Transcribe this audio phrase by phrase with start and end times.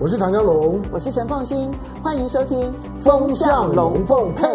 [0.00, 1.72] 我是唐江龙，我是陈凤馨，
[2.04, 4.46] 欢迎收听《风向龙凤配》。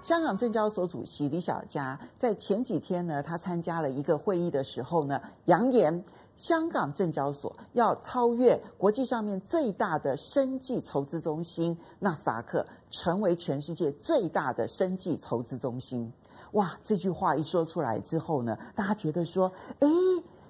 [0.00, 6.04] 香港证交所主席李小加在前几天呢，他参加了一个会议的时候呢，扬言
[6.36, 16.12] 香港证交所要超越国际上面最大的生技筹资中心纳斯达克，成为全世界最大的生技筹资中心。
[16.52, 19.50] 哇，这句话一说出来之后呢，大家觉得说，
[19.80, 19.88] 哎。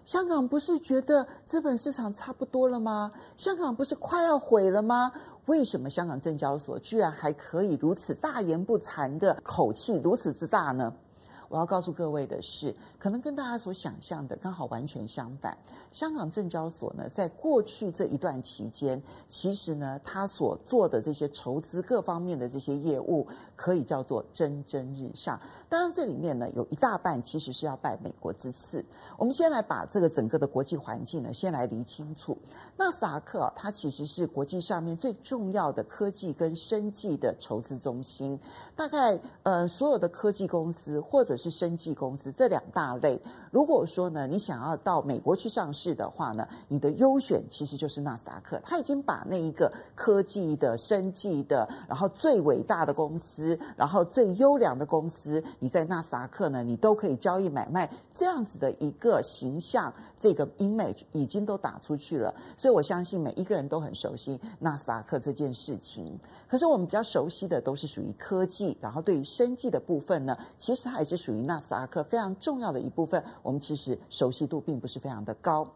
[0.09, 3.13] 香港不是觉得资本市场差不多了吗？
[3.37, 5.13] 香港不是快要毁了吗？
[5.45, 10.91] 为什么香港证交所居然还可以如此大言不惭的口气如此之大呢？
[11.51, 15.57] 我要告诉各位的是，可能跟大家所想象的刚好完全相反。
[15.93, 23.27] 香港证交所呢，在过去这一段期间，其实呢，他所做的这些筹资各方面的这些业务，
[23.59, 25.39] 可以叫做蒸蒸日上。
[25.69, 28.83] 当然，这里面呢，有一大半其实是要拜美国之赐。
[29.19, 32.39] 我们先来把这个整个的国际环境呢，先来理清楚。
[32.77, 38.39] 纳斯达克它其实是国际上面最重要的科技跟生技的筹资中心。
[38.75, 43.21] 大概呃，所有的科技公司或者是生技公司这两大类，
[43.51, 48.61] 如果说呢，你想要到美国去上市的话呢，你的优选其实就是纳斯达克。
[48.65, 62.35] 他已经把那一个科技的、生技的，然后最伟大的公司，然后最优良的公司，你在纳斯达克呢，你都可以交易买卖，这样子的一个形象，这个 image 已经都打出去了。
[62.57, 66.19] 所以我相信每一个人都很熟悉纳斯达克这件事情。
[66.49, 73.23] 可是我们比较熟悉的都是属于科技，然后对于生技的部分呢，其实它也是属于纳斯达克非常重要的一部分。
[73.43, 75.67] 我们其实熟悉度并不是非常的高，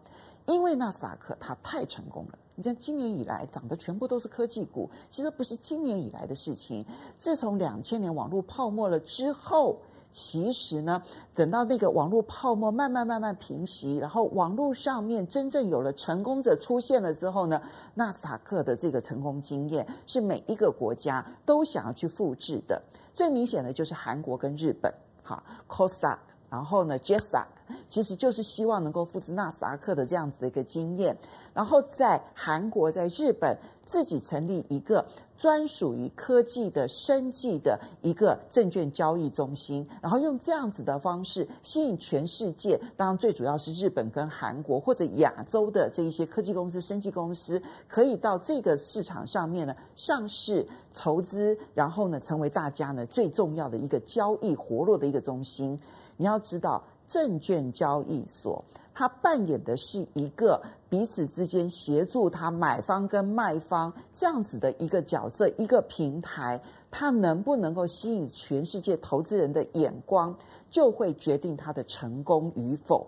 [0.46, 2.38] 因为纳斯达克它太成功了。
[2.54, 6.84] 你像今年以来涨的全部都是科技股，其实不是今年以来的事情。
[7.18, 9.78] 自从两千年网络泡沫了之后，
[10.12, 11.02] 其实呢，
[11.34, 17.62] 等到那个网络泡沫慢慢慢慢平息，然后网络上面真正有了成功者出现了之后呢，
[17.94, 22.80] 纳斯达克的这个成功经验是每一个国家都想要去复制的。
[23.14, 26.18] 最明显的就是韩国跟日本，哈，Kosdaq
[26.52, 27.46] 然后呢，JSOC
[27.88, 31.16] 其实就是希望能够复制纳斯达克的这样子的一个经验，
[31.54, 35.02] 然后在韩国、在日本自己成立一个
[35.38, 55.80] 专属于科技的生技的一个证券交易中心，然后用这样子的方式吸引全世界，当然最主要是日本跟韩国或者亚洲的这一些科技公司、生技公司，可以到这个市场上面呢上市筹资，然后呢成为大家呢最重要的一个交易活络的一个中心。
[56.22, 66.62] 你要知道，证券交易所它扮演的是一个彼此之间协助它买方跟卖方这样子的一个角色，一个平台，
[66.92, 70.32] 它能不能够吸引全世界投资人的眼光，
[70.70, 73.04] 就会决定它的成功与否。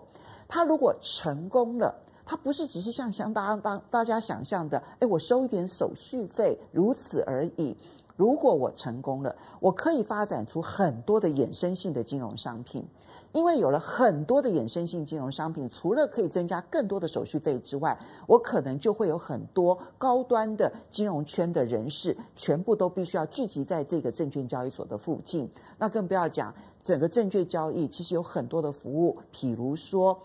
[0.49, 1.95] 它如果成功了，
[2.25, 7.77] 它不是只是像像大家当大家想象的，哎，我收一点手续费，如此而已。
[8.15, 12.85] 如果我成功了，我可以发展出很多的衍生性的金融商品，
[13.33, 25.49] 因为有了很多的衍生性金融商品，除了可以增加更多的手续费之外，我可能就会有很多高端的金融圈的人士，全部都必须要聚集在这个证券交易所的附近。
[25.77, 26.53] 那更不要讲
[26.83, 30.17] 整个证券交易，其实有很多的服务，譬如说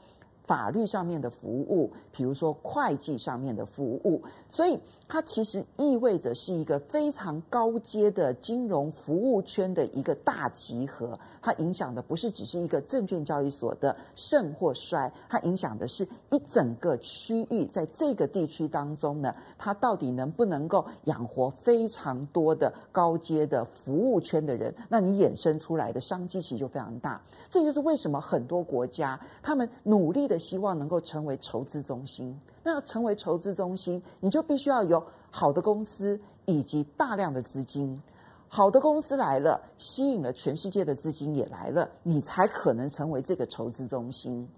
[0.50, 4.80] 法律上面的服务，比如说会计上面的服务，所以。
[5.12, 24.72] 它其实意味着是一个非常高阶的金融服务圈的一个大集合，它影响的不是只是一个证券交易所的盛或衰，它影响的是一整个区域，在这个地区当中呢，它到底能不能够养活非常多的高阶的服务圈的人？
[24.88, 27.20] 那你衍生出来的商机其实就非常大。
[27.50, 32.36] 这就是为什么很多国家他们努力的希望能够成为筹资中心。
[32.64, 38.02] 那要成为筹资中心，你就必须要有好的公司以及大量的资金。
[38.48, 44.48] 好的公司来了，吸引了全世界的资金也来了，你才可能成为这个筹资中心。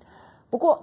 [0.48, 0.82] 不过，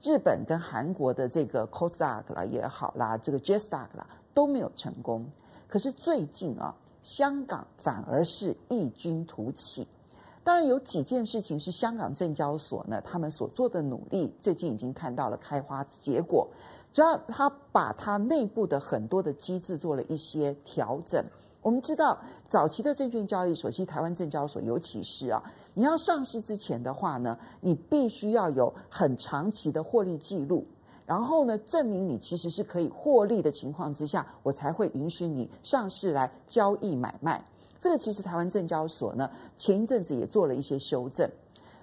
[0.00, 5.30] 日本跟韩国的这个 Kosdaq 啦也好啦，这个 JSOC 啦都没有成功。
[5.68, 9.86] 可是最近啊，香港反而是异军突起。
[10.48, 16.48] 当然有几件事情是香港证交所呢，他们所做的努力，最近已经看到了开花结果。
[16.94, 21.22] 主要他把他内部的很多的机制做了一些调整。
[21.60, 22.18] 我们知道，
[22.48, 25.42] 早期的证券交易所，其实台湾证交所，尤其是啊，
[25.74, 30.66] 你要上市之前的话呢，你必须要有很长期的获利记录，
[31.04, 37.44] 然后呢，证明你其实是可以获利的情况之下，我才会允许你上市来交易买卖。
[37.80, 41.30] 这个其实台湾证交所呢，前一阵子也做了一些修正，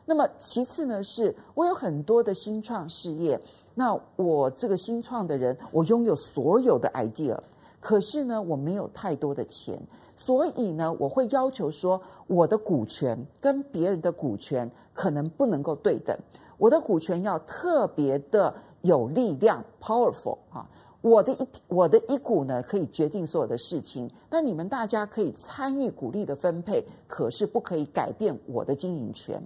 [0.06, 3.40] 那么其次呢，是我有很多的新创事业，
[3.74, 7.38] 那我这个新创的人，我拥有所有的 idea，
[7.80, 9.82] 可是呢，我没有太多的钱，
[10.18, 16.18] 所以呢，我会要求说，我的股权跟别人的股权可能不能够对等，
[16.58, 20.70] 我的股权要特别的有力量，powerful 啊。
[21.06, 24.10] 我的一我的一股呢，可以决定所有的事情。
[24.28, 29.40] 那你们大家可以参与股利的分配，可是不可以改变我的经营权。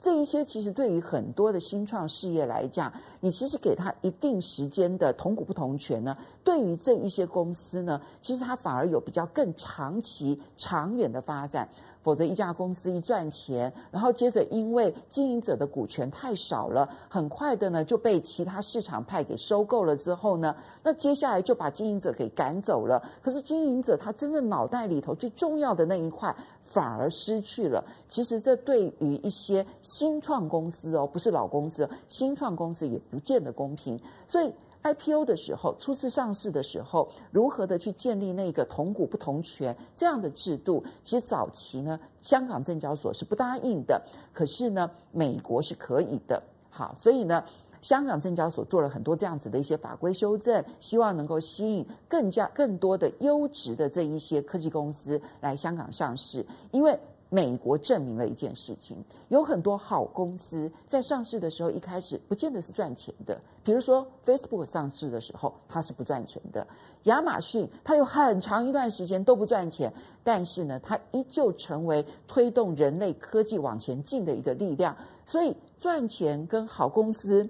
[0.00, 11.68] 这一些其实对于很多的新创事业来讲，你其实给他一定时间的同股不同权呢，对于这一些公司呢，其实它反而有比较更长期、长远的发展。
[12.02, 19.96] 否则，一家公司一赚钱，然后接着因为经营者的股权太少了，很快的呢就被其他市场派给收购了。
[19.96, 23.02] 之后呢，那接下来就把经营者给赶走了。
[23.20, 26.34] 可是经营者他真正脑袋里头最重要的那一块
[26.64, 27.84] 反而失去了。
[28.08, 34.00] 其实这对于一些新创公司哦，不是老公司，新创公司也不见得公平。
[34.28, 34.52] 所以。
[34.82, 40.82] IPO 的时候，初次上市的时候，如何的去建立那个同股不同权这样的制度？
[41.04, 44.00] 其实早期呢，香港证交所是不答应的，
[44.32, 46.42] 可是呢，美国是可以的。
[46.70, 47.44] 好，所以呢，
[47.82, 56.98] 香港证交所做了很多这样子的一些法规修正，希望能够吸引更加更多的优质的这一些科技公司来香港上市，因为。
[57.30, 63.38] 美国证明了一件事情，有很多好公司在上市的时候，一开始不见得是赚钱的。
[63.62, 66.66] 比如说，Facebook 上市的时候，它是不赚钱的；
[67.02, 69.92] 亚马逊它有很长一段时间都不赚钱，
[70.24, 74.96] 但是呢，它依旧成为推动人类科技往前进的一个力量。
[75.26, 77.46] 所以，赚钱跟好公司，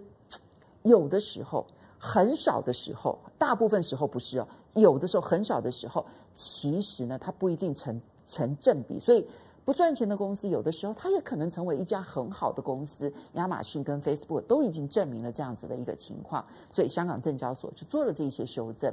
[0.83, 1.65] 有的时候
[1.99, 6.05] 很少的时候，大部分时候不是哦，有的时候很少的时候，
[6.35, 8.99] 其实呢，它不一定成成正比。
[8.99, 9.25] 所以。
[9.69, 13.13] 不赚钱的公司，有的时候它也可能成为一家很好的公司。
[13.35, 16.43] 亚马逊跟 Facebook 都已经证明了这样子的一个情况，
[16.73, 18.91] 所以香港证交所就做了这些修正。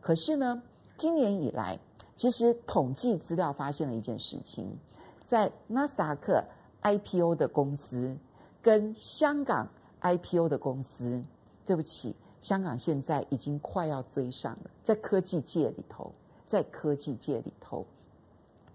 [0.00, 0.62] 可是呢，
[0.96, 1.76] 今年以来，
[2.16, 4.78] 其实统计资料发现了一件事情，
[5.26, 6.40] 在纳斯达克
[6.82, 8.16] IPO 的公司
[8.62, 9.68] 跟香港
[10.00, 11.20] IPO 的公司，
[11.66, 16.12] 对不起，香港现在已经快要追上了，在科技界里头，
[16.46, 17.84] 在科技界里头。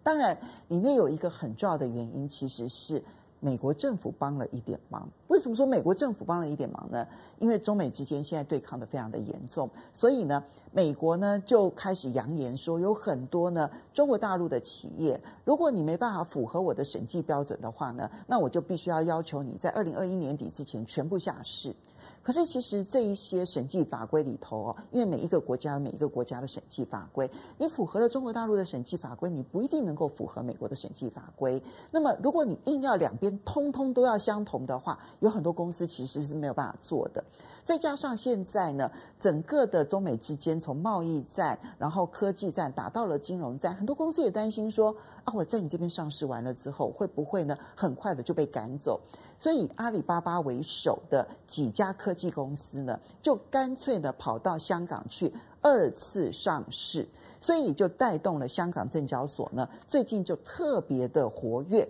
[0.10, 0.36] 当然，
[0.70, 3.00] 里面有一个很重要的原因，其实是
[3.40, 5.08] 美国政府帮了一点忙。
[5.28, 7.06] 为什么说美国政府帮了一点忙呢？
[7.38, 21.72] 因为中美之间现在对抗的非常的严重，所以呢，美国呢就开始扬言说，有很多呢中国大陆的企业，如果你没办法符合我的审计标准的话呢，那我就必须要要求你在二零二一年底之前全部下市。
[22.22, 31.62] 可是，其实这一些审计法规里头哦，因为每一个国家有每一个国家的审计法规，你符合了中国大陆的审计法规，你不一定能够符合美国的审计法规。
[31.92, 37.24] 那么，如果你硬要两边通通都要相同的话，有很多公司其实是没有办法做的。
[37.66, 49.00] 再加上现在呢，整个的中美之间从贸易战，然后科技战打到了金融战，很多公司也担心说啊，我在你这边上市完了之后，会不会呢很快的就被赶走？
[49.40, 55.32] 所以阿里巴巴为首的几家科技公司呢，就干脆的跑到香港去
[55.62, 57.08] 二次上市，
[57.40, 61.88] 所以就带动了香港证交所呢，最近就特别的活跃。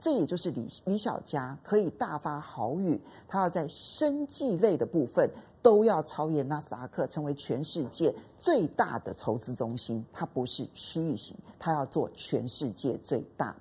[0.00, 5.28] 这也就是李李小佳可以大发豪语，他要在生技类的部分
[5.60, 10.04] 都要超越纳斯达克，成为全世界最大的筹资中心。
[10.12, 13.54] 它不是区域型，它要做全世界最大。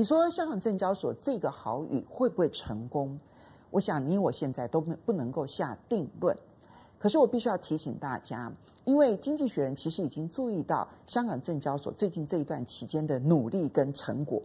[0.00, 3.20] 你说香港证交所这个豪语会不会成功？
[3.70, 6.34] 我想你我现在都不能够下定论。
[6.98, 8.50] 可是我必须要提醒大家，
[8.86, 14.40] 因为经济学人其实已经注意到香港证交所最近这一段期间的努力跟成果，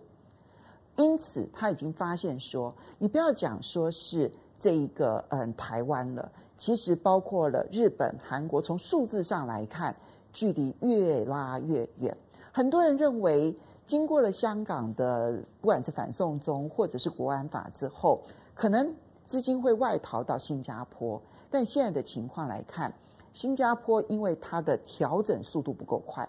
[0.97, 9.95] 因此他已经发现说，你不要讲说是这一个嗯台湾了，其实包括了日本、韩国，从数字上来看，
[10.33, 12.13] 距离越拉越远。
[12.51, 13.57] 很多人认为。
[13.87, 18.21] 经过了香港的不管是反送中或者是国安法之后，
[18.53, 18.93] 可能
[19.27, 21.21] 资金会外逃到新加坡。
[21.51, 22.93] 但现在的情况来看，
[23.33, 26.27] 新加坡因为它的调整速度不够快，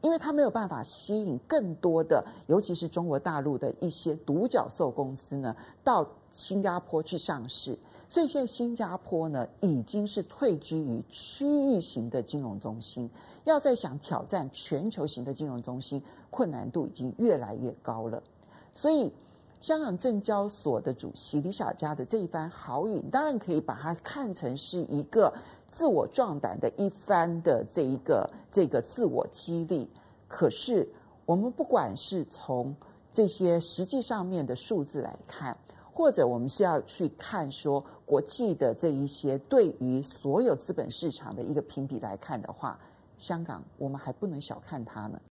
[0.00, 7.78] 因为它没有办法吸引更多的，尤其是中国大陆的一些独角兽公司呢，到新加坡去上市。
[8.08, 13.10] 所以现在新加坡呢，已经是退居于区域型的金融中心。
[13.44, 18.20] 要再想挑战全球型的金融中心，困难度已经越来越高了。
[18.74, 19.12] 所以，
[19.60, 25.32] 香港证交所的主席李小加的这一番豪语，当然可以把它看成是一个
[25.70, 29.88] 自我壮胆的一番的这一个这个自我激励。
[30.26, 30.88] 可是，
[31.24, 32.74] 我们不管是从
[33.12, 35.56] 这些实际上面的数字来看，
[35.96, 42.78] 或者我们是要去看说国际的这一些对于所有资本市场的一个评比来看的话，
[43.16, 45.18] 香港我们还不能小看它呢。